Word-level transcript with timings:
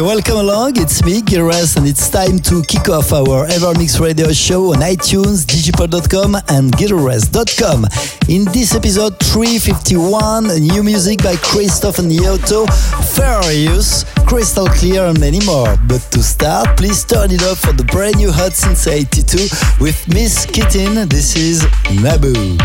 Welcome 0.00 0.38
along. 0.38 0.78
It's 0.80 1.04
me, 1.04 1.20
Giras, 1.20 1.76
and 1.76 1.86
it's 1.86 2.08
time 2.08 2.38
to 2.40 2.62
kick 2.62 2.88
off 2.88 3.12
our 3.12 3.46
Evermix 3.46 4.00
radio 4.00 4.32
show 4.32 4.72
on 4.72 4.80
iTunes, 4.80 5.44
digipod.com, 5.44 6.36
and 6.48 6.72
gileverest.com. 6.72 7.84
In 8.28 8.46
this 8.50 8.74
episode 8.74 9.18
351, 9.20 10.58
new 10.58 10.82
music 10.82 11.22
by 11.22 11.36
Christoph 11.36 11.98
and 11.98 12.10
Yotto, 12.10 12.66
Furious, 13.14 14.04
Crystal 14.26 14.68
Clear, 14.68 15.04
and 15.04 15.20
many 15.20 15.44
more. 15.44 15.76
But 15.86 16.00
to 16.12 16.22
start, 16.22 16.78
please 16.78 17.04
turn 17.04 17.30
it 17.30 17.42
up 17.42 17.58
for 17.58 17.72
the 17.72 17.84
brand 17.84 18.16
new 18.16 18.32
hot 18.32 18.54
since 18.54 18.86
82 18.86 19.48
with 19.80 20.08
Miss 20.08 20.46
Kittin. 20.46 21.08
This 21.08 21.36
is 21.36 21.62
Naboo. 22.00 22.56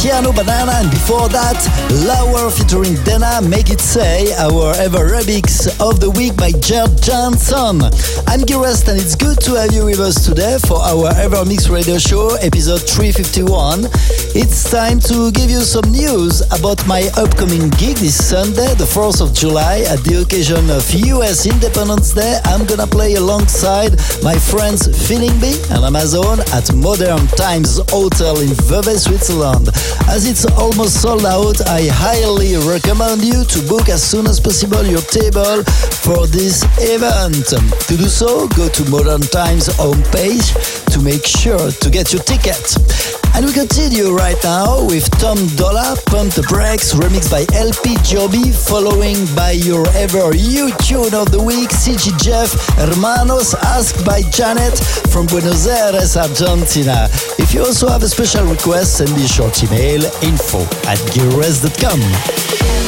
Piano 0.00 0.32
Banana, 0.32 0.72
and 0.76 0.90
before 0.90 1.28
that, 1.28 1.60
Lauer 1.90 2.50
featuring 2.50 2.94
Dana, 3.02 3.42
Make 3.42 3.70
It 3.70 3.80
Say, 3.80 4.32
our 4.38 4.70
ever 4.78 5.10
remix 5.10 5.66
of 5.82 5.98
the 5.98 6.08
week 6.10 6.36
by 6.36 6.52
Gerd 6.62 6.94
Janson. 7.02 7.82
I'm 8.30 8.46
Gires, 8.46 8.86
and 8.86 8.94
it's 8.94 9.16
good 9.16 9.40
to 9.42 9.58
have 9.58 9.74
you 9.74 9.86
with 9.86 9.98
us 9.98 10.24
today 10.24 10.58
for 10.62 10.78
our 10.78 11.10
Evermix 11.18 11.68
Radio 11.68 11.98
Show, 11.98 12.38
episode 12.38 12.86
351. 12.86 13.90
It's 14.38 14.70
time 14.70 15.00
to 15.10 15.32
give 15.32 15.50
you 15.50 15.66
some 15.66 15.90
news 15.90 16.46
about 16.54 16.78
my 16.86 17.10
upcoming 17.18 17.66
gig 17.74 17.98
this 17.98 18.14
Sunday, 18.14 18.70
the 18.78 18.86
4th 18.86 19.20
of 19.20 19.34
July, 19.34 19.82
at 19.90 19.98
the 20.06 20.22
occasion 20.22 20.70
of 20.70 20.86
US 21.10 21.44
Independence 21.44 22.14
Day. 22.14 22.38
I'm 22.44 22.66
gonna 22.66 22.86
play 22.86 23.14
alongside 23.18 23.98
my 24.22 24.38
friends 24.38 24.86
Feeling 25.10 25.34
B 25.42 25.58
and 25.74 25.82
Amazon 25.82 26.38
at 26.54 26.70
Modern 26.70 27.26
Times 27.34 27.82
Hotel 27.90 28.38
in 28.38 28.54
Vevey, 28.70 28.94
Switzerland. 28.94 29.74
As 30.06 30.30
it's 30.30 30.46
almost 30.54 31.02
sold 31.02 31.26
out, 31.26 31.58
I 31.66 31.79
highly 31.88 32.56
recommend 32.56 33.22
you 33.22 33.44
to 33.44 33.62
book 33.68 33.88
as 33.88 34.02
soon 34.02 34.26
as 34.26 34.40
possible 34.40 34.84
your 34.84 35.00
table 35.02 35.62
for 36.02 36.26
this 36.26 36.64
event. 36.78 37.46
To 37.46 37.96
do 37.96 38.08
so, 38.08 38.48
go 38.48 38.68
to 38.68 38.90
Modern 38.90 39.20
Times 39.20 39.68
homepage 39.68 40.52
to 40.92 41.00
make 41.00 41.24
sure 41.24 41.70
to 41.70 41.90
get 41.90 42.12
your 42.12 42.22
ticket. 42.22 43.19
And 43.40 43.48
we 43.48 43.54
continue 43.54 44.14
right 44.14 44.36
now 44.44 44.84
with 44.84 45.10
Tom 45.12 45.38
Dolla, 45.56 45.96
Pump 46.04 46.34
the 46.34 46.42
Brakes, 46.42 46.92
remixed 46.92 47.30
by 47.30 47.46
LP 47.56 47.96
Giobbi, 48.04 48.52
following 48.52 49.16
by 49.34 49.52
your 49.52 49.88
ever 49.96 50.36
you 50.36 50.68
tune 50.84 51.14
of 51.14 51.32
the 51.32 51.40
week, 51.42 51.70
CG 51.70 52.12
Jeff, 52.20 52.52
Hermanos, 52.76 53.54
asked 53.64 54.04
by 54.04 54.20
Janet 54.28 54.78
from 55.08 55.24
Buenos 55.24 55.66
Aires, 55.66 56.18
Argentina. 56.18 57.08
If 57.38 57.54
you 57.54 57.64
also 57.64 57.88
have 57.88 58.02
a 58.02 58.08
special 58.10 58.44
request, 58.44 58.98
send 58.98 59.16
me 59.16 59.24
a 59.24 59.28
short 59.28 59.56
email, 59.64 60.04
info 60.20 60.60
at 60.84 61.00
gearres.com. 61.08 62.79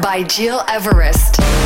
by 0.00 0.22
Gil 0.22 0.62
Everest. 0.68 1.63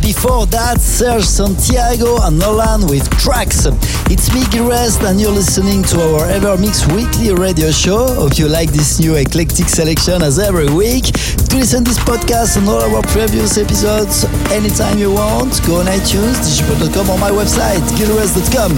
Before 0.00 0.46
that, 0.46 0.80
Serge 0.80 1.24
Santiago 1.24 2.20
and 2.22 2.38
Nolan 2.38 2.86
with 2.86 3.08
tracks. 3.18 3.66
It's 4.08 4.32
me, 4.32 4.44
Rest, 4.60 5.02
and 5.02 5.20
you're 5.20 5.32
listening 5.32 5.82
to 5.84 6.00
our 6.00 6.26
EverMix 6.28 6.86
weekly 6.94 7.34
radio 7.34 7.70
show. 7.70 8.06
Hope 8.14 8.38
you 8.38 8.48
like 8.48 8.70
this 8.70 9.00
new 9.00 9.16
eclectic 9.16 9.68
selection 9.68 10.22
as 10.22 10.38
every 10.38 10.72
week. 10.72 11.04
To 11.50 11.56
listen 11.56 11.84
this 11.84 11.98
podcast 11.98 12.56
and 12.56 12.68
all 12.68 12.80
our 12.80 13.02
previous 13.12 13.58
episodes 13.58 14.24
anytime 14.50 14.98
you 14.98 15.12
want, 15.12 15.60
go 15.66 15.80
on 15.80 15.86
iTunes, 15.86 16.40
digipod.com 16.40 17.10
or 17.10 17.18
my 17.18 17.30
website, 17.30 17.84
gilrest.com. 17.98 18.72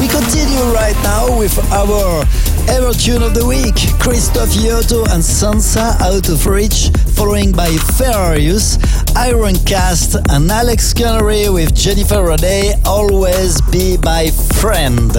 We 0.00 0.08
continue 0.08 0.64
right 0.74 0.96
now 1.02 1.38
with 1.38 1.56
our 1.72 2.24
Ever 2.68 2.92
Tune 2.92 3.22
of 3.22 3.34
the 3.34 3.44
Week, 3.46 3.74
Christoph 3.98 4.50
Yoto 4.50 5.02
and 5.12 5.22
Sansa 5.22 6.00
Out 6.00 6.28
of 6.28 6.46
Reach, 6.46 6.90
following 7.14 7.52
by 7.52 7.68
Ferrarius, 7.96 8.78
Iron 9.16 9.54
Cast, 9.64 10.16
and 10.30 10.50
Alex 10.50 10.92
Connery 10.92 11.48
with 11.48 11.74
Jennifer 11.74 12.16
Rodé, 12.16 12.80
Always 12.86 13.60
Be 13.70 13.98
My 14.02 14.30
Friend. 14.60 15.12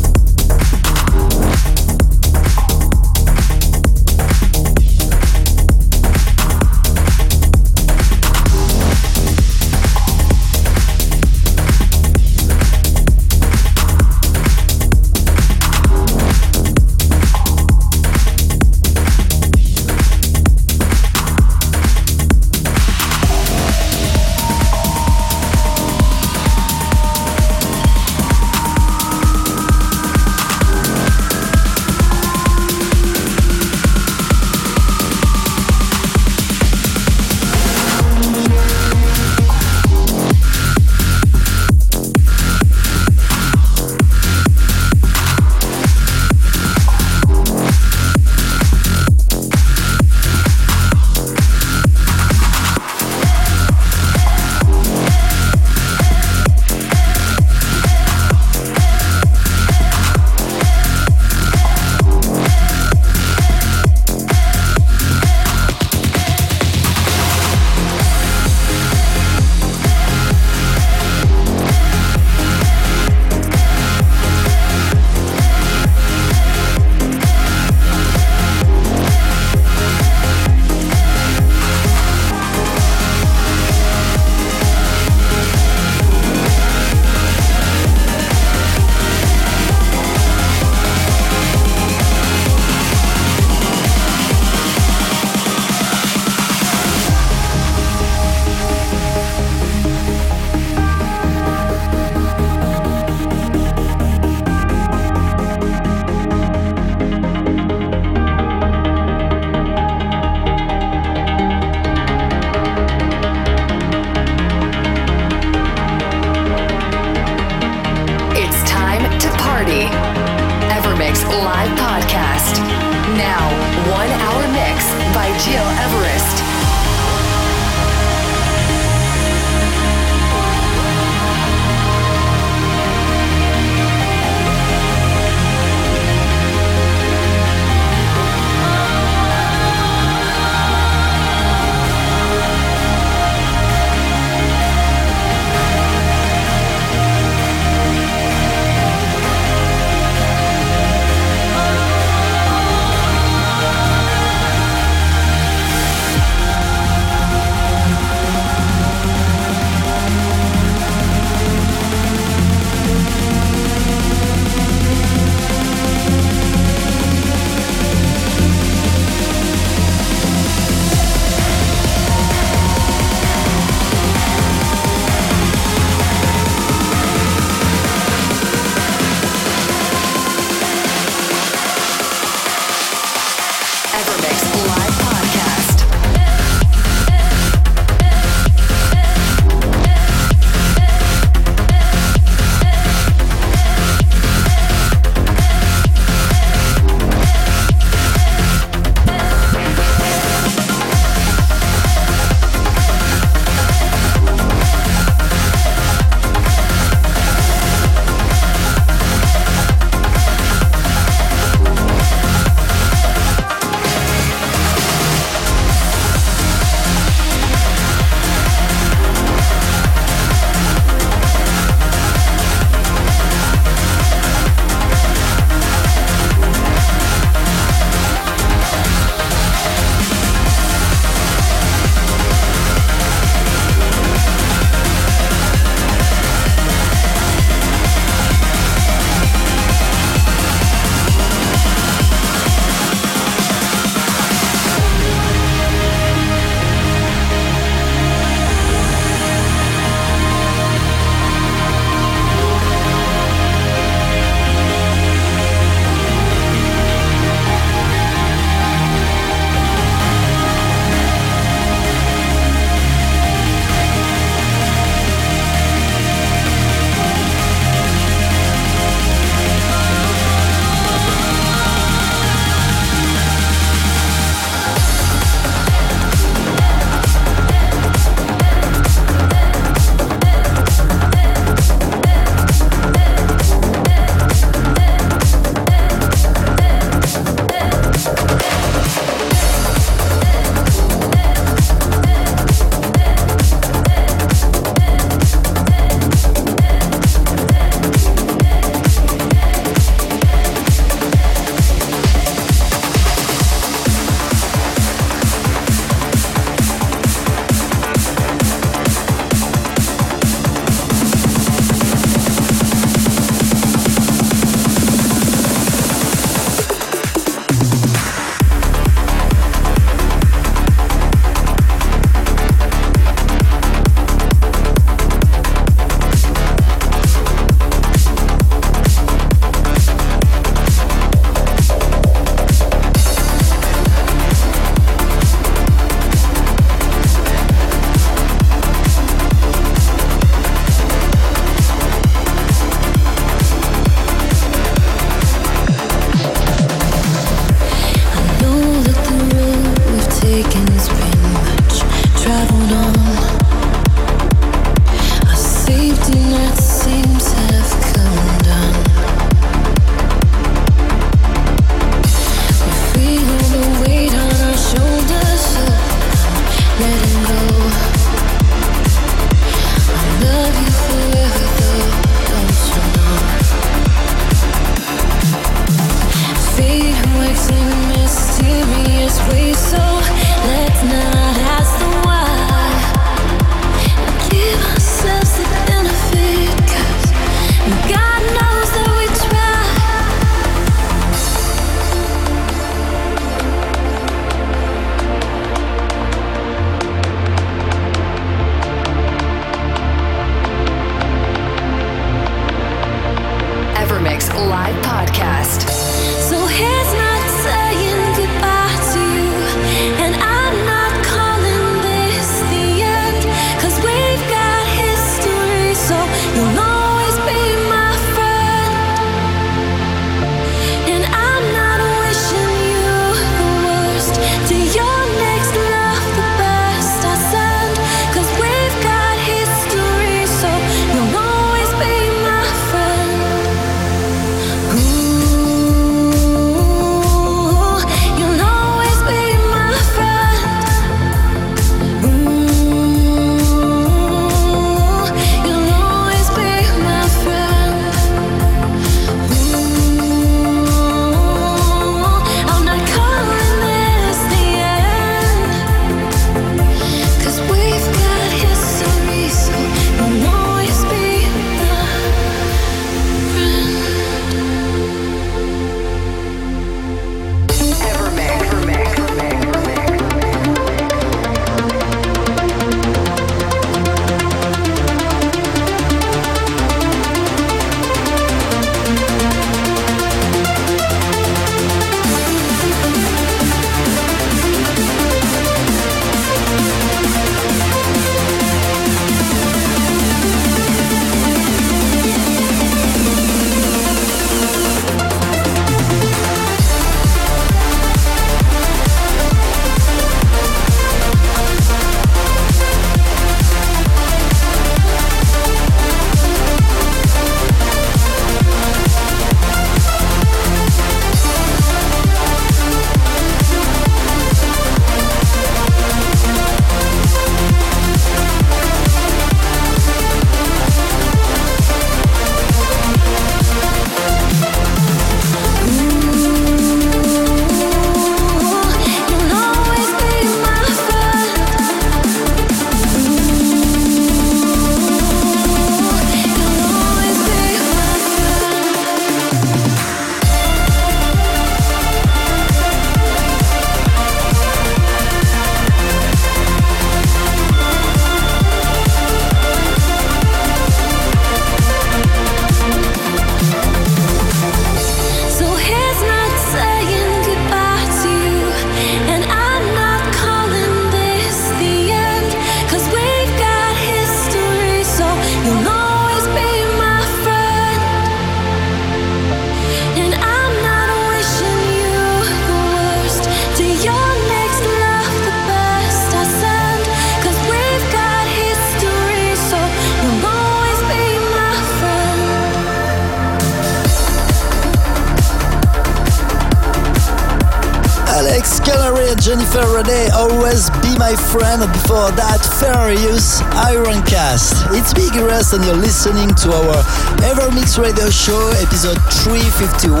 My 591.04 591.16
Friend, 591.16 591.60
before 591.60 592.16
that, 592.16 592.40
Farius, 592.56 593.44
Ironcast. 593.68 594.72
It's 594.72 594.96
Big 594.96 595.12
Rest, 595.20 595.52
and 595.52 595.60
you're 595.60 595.76
listening 595.76 596.32
to 596.40 596.48
our 596.48 596.80
EverMix 597.20 597.76
Radio 597.76 598.08
Show, 598.08 598.40
episode 598.56 598.96
351. 599.20 600.00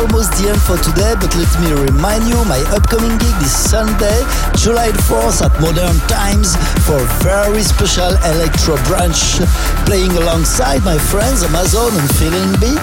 Almost 0.00 0.32
the 0.40 0.48
end 0.48 0.62
for 0.64 0.80
today, 0.80 1.12
but 1.20 1.28
let 1.36 1.52
me 1.60 1.76
remind 1.76 2.24
you 2.24 2.40
my 2.48 2.56
upcoming 2.72 3.12
gig 3.20 3.36
this 3.44 3.52
Sunday, 3.52 4.24
July 4.56 4.88
4th 5.12 5.44
at 5.44 5.52
Modern 5.60 6.00
Times 6.08 6.56
for 6.88 6.96
very 7.20 7.60
special 7.60 8.16
electro 8.32 8.80
brunch, 8.88 9.44
playing 9.84 10.16
alongside 10.16 10.80
my 10.88 10.96
friends 10.96 11.44
Amazon 11.44 11.92
and 12.00 12.08
Feeling 12.16 12.48
B. 12.56 12.80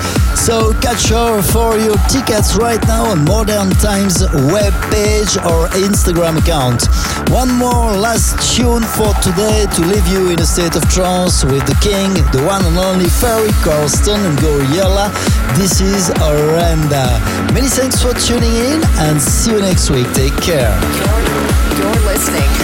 So 0.48 0.72
catch 0.80 1.10
her 1.10 1.42
for 1.42 1.78
your 1.78 1.98
tickets 2.08 2.56
right 2.56 2.80
now 2.88 3.04
on 3.12 3.26
Modern 3.26 3.70
Times 3.84 4.24
web 4.48 4.72
page 4.88 5.36
or 5.44 5.68
Instagram 5.76 6.40
account. 6.40 6.88
One 7.30 7.52
more 7.52 7.92
last 7.92 8.56
tune 8.56 8.84
for 8.96 9.12
today 9.16 9.68
to 9.76 9.82
leave 9.82 10.08
you 10.08 10.30
in 10.30 10.40
a 10.40 10.46
state 10.46 10.78
of 10.78 10.88
trance 10.88 11.44
with 11.44 11.68
the 11.68 11.76
king, 11.84 12.14
the 12.32 12.48
one 12.48 12.64
and 12.64 12.78
only 12.78 13.10
Ferry 13.10 13.52
Corsten 13.60 14.24
and 14.24 14.38
Gouryella. 14.40 15.12
This 15.58 15.82
is 15.82 16.08
Orenda. 16.24 17.20
Many 17.54 17.68
thanks 17.68 18.02
for 18.02 18.14
tuning 18.14 18.56
in 18.56 18.82
and 19.04 19.22
see 19.22 19.52
you 19.52 19.60
next 19.60 19.90
week. 19.90 20.08
Take 20.14 20.38
care. 20.38 20.72
You're, 20.96 21.92
you're 21.92 22.06
listening 22.08 22.57